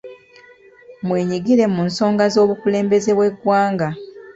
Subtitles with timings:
[1.05, 3.87] Mwenyigire mu nsonga z’obukulembeze bw’eggwanga.